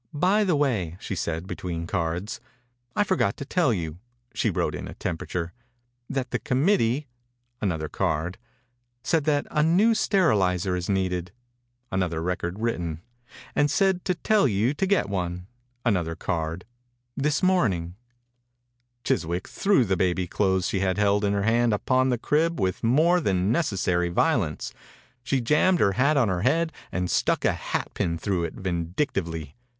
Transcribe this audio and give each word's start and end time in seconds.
«By 0.31 0.43
the 0.43 0.55
way," 0.55 0.97
she 0.99 1.13
said, 1.13 1.45
between 1.45 1.85
cards. 1.85 2.39
«I 2.95 3.03
forgot 3.03 3.37
to 3.37 3.45
tell 3.45 3.71
you 3.71 3.99
—"she 4.33 4.49
wrote 4.49 4.73
in 4.73 4.87
a 4.87 4.95
temperature— 4.95 5.53
"that 6.09 6.31
the 6.31 6.39
committee"— 6.39 7.05
another 7.61 7.87
card— 7.87 8.39
"said 9.11 9.25
that 9.25 9.45
a 9.51 9.61
new 9.61 9.91
steri 9.91 10.35
lizer 10.35 10.75
is 10.75 10.89
needed"— 10.89 11.31
another 11.91 12.19
rec 12.19 12.43
ord 12.43 12.57
written— 12.59 13.03
"and 13.55 13.69
said 13.69 14.03
to 14.05 14.15
tell 14.15 14.45
8+ 14.45 14.45
THE 14.45 14.49
INCUBATOR 14.49 14.49
BABY 14.49 14.65
you 14.65 14.73
to 14.73 14.85
get 14.87 15.07
one"— 15.07 15.45
another 15.85 16.15
card— 16.15 16.65
^^"this 17.19 17.43
morning/* 17.43 17.93
Chiswick 19.03 19.47
threw 19.47 19.85
the 19.85 19.95
baby 19.97 20.25
clothes 20.25 20.67
she 20.67 20.79
held 20.79 21.23
in 21.23 21.33
her 21.33 21.43
hand 21.43 21.73
upon 21.75 22.09
the 22.09 22.17
crib 22.17 22.59
with 22.59 22.83
more 22.83 23.19
than 23.21 23.51
necessary 23.51 24.09
violence. 24.09 24.73
She 25.21 25.41
jammed 25.41 25.79
her 25.79 25.91
hat 25.91 26.17
on 26.17 26.27
her 26.27 26.41
head 26.41 26.73
and 26.91 27.07
stuck 27.07 27.45
a 27.45 27.53
hat 27.53 27.93
pin 27.93 28.17
through 28.17 28.45
it 28.45 28.55
vindictively. 28.55 29.55